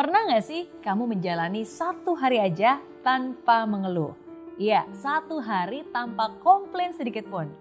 Pernah 0.00 0.32
nggak 0.32 0.44
sih 0.48 0.64
kamu 0.80 1.12
menjalani 1.12 1.60
satu 1.60 2.16
hari 2.16 2.40
aja 2.40 2.80
tanpa 3.04 3.68
mengeluh? 3.68 4.16
Iya, 4.56 4.88
satu 4.96 5.44
hari 5.44 5.84
tanpa 5.92 6.40
komplain 6.40 6.96
sedikit 6.96 7.28
pun. 7.28 7.52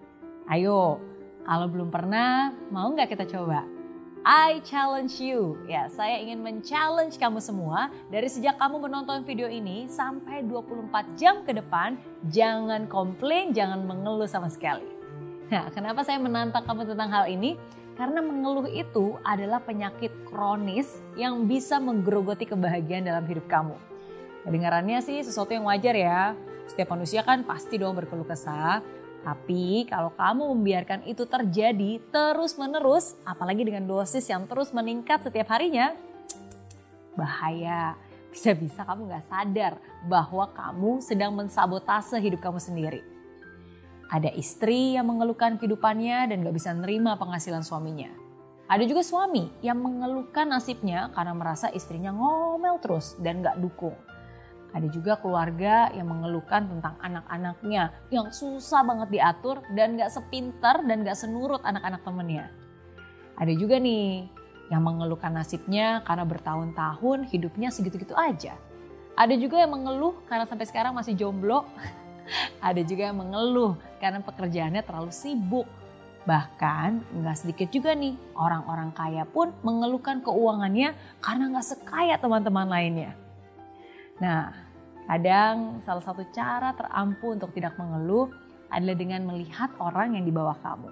Ayo, 0.48 1.04
kalau 1.44 1.68
belum 1.68 1.92
pernah, 1.92 2.56
mau 2.72 2.88
nggak 2.96 3.12
kita 3.12 3.28
coba? 3.28 3.68
I 4.24 4.64
challenge 4.64 5.20
you. 5.20 5.60
Ya, 5.68 5.92
saya 5.92 6.16
ingin 6.16 6.40
men-challenge 6.40 7.20
kamu 7.20 7.44
semua 7.44 7.92
dari 8.08 8.32
sejak 8.32 8.56
kamu 8.56 8.88
menonton 8.88 9.28
video 9.28 9.52
ini 9.52 9.92
sampai 9.92 10.40
24 10.48 11.20
jam 11.20 11.44
ke 11.44 11.52
depan, 11.52 12.00
jangan 12.32 12.88
komplain, 12.88 13.52
jangan 13.52 13.84
mengeluh 13.84 14.32
sama 14.32 14.48
sekali. 14.48 14.88
Nah, 15.52 15.68
kenapa 15.76 16.08
saya 16.08 16.24
menantang 16.24 16.64
kamu 16.64 16.88
tentang 16.88 17.12
hal 17.12 17.28
ini? 17.28 17.60
Karena 18.00 18.24
mengeluh 18.24 18.72
itu 18.72 19.20
adalah 19.28 19.60
penyakit 19.60 20.24
kronis 20.32 20.88
yang 21.20 21.44
bisa 21.44 21.84
menggerogoti 21.84 22.48
kebahagiaan 22.48 23.04
dalam 23.04 23.28
hidup 23.28 23.44
kamu. 23.52 23.76
Kedengarannya 24.48 25.04
sih 25.04 25.20
sesuatu 25.20 25.52
yang 25.52 25.68
wajar 25.68 26.00
ya. 26.00 26.32
Setiap 26.64 26.96
manusia 26.96 27.28
kan 27.28 27.44
pasti 27.44 27.76
dong 27.76 28.00
berkeluh 28.00 28.24
kesah. 28.24 28.80
Tapi 29.20 29.84
kalau 29.92 30.16
kamu 30.16 30.48
membiarkan 30.56 31.04
itu 31.12 31.28
terjadi 31.28 32.00
terus 32.08 32.56
menerus, 32.56 33.20
apalagi 33.28 33.68
dengan 33.68 33.84
dosis 33.84 34.24
yang 34.32 34.48
terus 34.48 34.72
meningkat 34.72 35.20
setiap 35.28 35.52
harinya, 35.52 35.92
bahaya. 37.20 38.00
Bisa-bisa 38.32 38.88
kamu 38.88 39.12
gak 39.12 39.28
sadar 39.28 39.74
bahwa 40.08 40.48
kamu 40.56 41.04
sedang 41.04 41.36
mensabotase 41.36 42.16
hidup 42.24 42.40
kamu 42.40 42.64
sendiri. 42.64 43.19
Ada 44.10 44.34
istri 44.34 44.98
yang 44.98 45.06
mengeluhkan 45.06 45.62
kehidupannya 45.62 46.34
dan 46.34 46.42
gak 46.42 46.58
bisa 46.58 46.74
nerima 46.74 47.14
penghasilan 47.14 47.62
suaminya. 47.62 48.10
Ada 48.66 48.86
juga 48.86 49.06
suami 49.06 49.50
yang 49.62 49.82
mengeluhkan 49.82 50.50
nasibnya 50.50 51.14
karena 51.14 51.38
merasa 51.38 51.70
istrinya 51.70 52.10
ngomel 52.14 52.82
terus 52.82 53.14
dan 53.22 53.46
gak 53.46 53.62
dukung. 53.62 53.94
Ada 54.74 54.90
juga 54.90 55.18
keluarga 55.18 55.90
yang 55.94 56.10
mengeluhkan 56.10 56.70
tentang 56.70 56.98
anak-anaknya 57.02 57.90
yang 58.14 58.30
susah 58.30 58.86
banget 58.86 59.10
diatur 59.14 59.62
dan 59.74 59.98
gak 59.98 60.14
sepintar 60.14 60.82
dan 60.86 61.06
gak 61.06 61.18
senurut 61.18 61.62
anak-anak 61.62 62.02
temennya. 62.02 62.50
Ada 63.38 63.54
juga 63.58 63.78
nih 63.78 64.30
yang 64.70 64.86
mengeluhkan 64.86 65.34
nasibnya 65.34 66.06
karena 66.06 66.26
bertahun-tahun 66.26 67.30
hidupnya 67.30 67.70
segitu-gitu 67.74 68.14
aja. 68.14 68.54
Ada 69.18 69.34
juga 69.38 69.62
yang 69.62 69.74
mengeluh 69.74 70.18
karena 70.30 70.46
sampai 70.46 70.66
sekarang 70.70 70.94
masih 70.94 71.18
jomblo. 71.18 71.66
Ada 72.60 72.82
juga 72.86 73.10
yang 73.10 73.22
mengeluh 73.22 73.78
karena 73.98 74.20
pekerjaannya 74.22 74.82
terlalu 74.86 75.12
sibuk. 75.14 75.68
Bahkan 76.28 77.20
nggak 77.22 77.38
sedikit 77.38 77.74
juga 77.74 77.96
nih 77.96 78.14
orang-orang 78.38 78.94
kaya 78.94 79.24
pun 79.26 79.56
mengeluhkan 79.66 80.22
keuangannya 80.22 80.94
karena 81.24 81.44
nggak 81.50 81.68
sekaya 81.68 82.16
teman-teman 82.22 82.68
lainnya. 82.70 83.18
Nah, 84.20 84.52
kadang 85.08 85.80
salah 85.82 86.04
satu 86.04 86.28
cara 86.36 86.76
terampuh 86.76 87.34
untuk 87.34 87.56
tidak 87.56 87.80
mengeluh 87.80 88.30
adalah 88.70 88.96
dengan 89.00 89.26
melihat 89.26 89.74
orang 89.82 90.14
yang 90.20 90.28
di 90.28 90.34
bawah 90.36 90.60
kamu, 90.62 90.90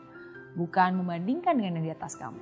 bukan 0.57 0.97
membandingkan 0.97 1.53
dengan 1.53 1.77
yang 1.77 1.85
di 1.85 1.93
atas 1.93 2.17
kamu. 2.17 2.41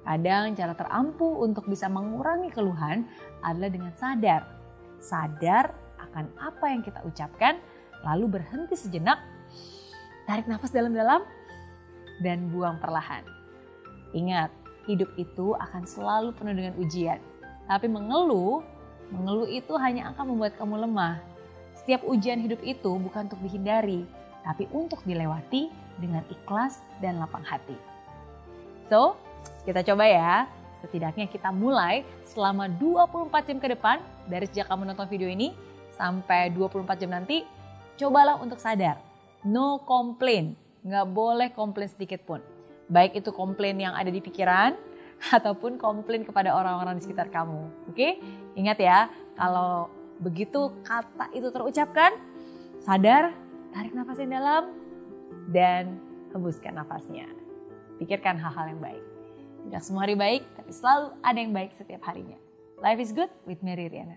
Kadang 0.00 0.56
cara 0.56 0.74
terampuh 0.76 1.44
untuk 1.44 1.68
bisa 1.68 1.90
mengurangi 1.90 2.48
keluhan 2.52 3.04
adalah 3.44 3.68
dengan 3.68 3.92
sadar. 3.96 4.48
Sadar 5.00 5.72
akan 6.00 6.24
apa 6.40 6.64
yang 6.72 6.80
kita 6.80 7.04
ucapkan, 7.04 7.60
lalu 8.06 8.40
berhenti 8.40 8.76
sejenak, 8.76 9.20
tarik 10.24 10.46
nafas 10.46 10.72
dalam-dalam, 10.72 11.24
dan 12.20 12.48
buang 12.52 12.76
perlahan. 12.80 13.24
Ingat, 14.12 14.50
hidup 14.84 15.08
itu 15.16 15.54
akan 15.56 15.86
selalu 15.86 16.34
penuh 16.36 16.54
dengan 16.56 16.74
ujian. 16.80 17.20
Tapi 17.70 17.86
mengeluh 17.86 18.66
Mengeluh 19.10 19.50
itu 19.50 19.74
hanya 19.74 20.14
akan 20.14 20.34
membuat 20.34 20.54
kamu 20.54 20.86
lemah. 20.86 21.18
Setiap 21.74 22.06
ujian 22.06 22.38
hidup 22.38 22.62
itu 22.62 22.90
bukan 22.94 23.26
untuk 23.26 23.42
dihindari, 23.42 24.06
tapi 24.46 24.70
untuk 24.70 25.02
dilewati 25.02 25.66
dengan 25.98 26.22
ikhlas 26.30 26.78
dan 27.02 27.18
lapang 27.18 27.42
hati. 27.42 27.74
So, 28.86 29.18
kita 29.66 29.82
coba 29.82 30.06
ya. 30.06 30.34
Setidaknya 30.80 31.28
kita 31.28 31.52
mulai 31.52 32.08
selama 32.24 32.70
24 32.80 33.52
jam 33.52 33.58
ke 33.60 33.68
depan 33.76 34.00
dari 34.30 34.48
sejak 34.48 34.70
kamu 34.70 34.88
nonton 34.94 35.10
video 35.12 35.28
ini 35.28 35.52
sampai 35.92 36.48
24 36.56 37.04
jam 37.04 37.12
nanti, 37.12 37.44
cobalah 38.00 38.40
untuk 38.40 38.56
sadar. 38.56 38.96
No 39.44 39.84
complain, 39.84 40.56
nggak 40.80 41.06
boleh 41.12 41.48
komplain 41.52 41.92
sedikit 41.92 42.24
pun. 42.24 42.40
Baik 42.88 43.20
itu 43.20 43.30
komplain 43.30 43.76
yang 43.76 43.92
ada 43.92 44.08
di 44.08 44.24
pikiran, 44.24 44.74
ataupun 45.36 45.76
komplain 45.76 46.24
kepada 46.24 46.56
orang-orang 46.56 46.96
di 46.96 47.04
sekitar 47.04 47.28
kamu. 47.28 47.68
Oke, 47.92 48.16
ingat 48.56 48.80
ya, 48.80 49.12
kalau 49.36 49.92
begitu 50.20 50.72
kata 50.84 51.28
itu 51.36 51.48
terucapkan, 51.52 52.16
sadar, 52.80 53.32
tarik 53.76 53.92
nafas 53.92 54.18
yang 54.20 54.32
dalam, 54.32 54.64
dan 55.52 56.00
hembuskan 56.32 56.76
nafasnya. 56.76 57.28
Pikirkan 58.00 58.40
hal-hal 58.40 58.72
yang 58.72 58.80
baik. 58.80 59.04
Tidak 59.68 59.82
semua 59.84 60.08
hari 60.08 60.16
baik, 60.16 60.42
tapi 60.56 60.72
selalu 60.72 61.12
ada 61.20 61.38
yang 61.38 61.52
baik 61.52 61.76
setiap 61.76 62.00
harinya. 62.08 62.40
Life 62.80 63.00
is 63.00 63.12
good 63.12 63.28
with 63.44 63.60
Mary 63.60 63.92
Riana. 63.92 64.16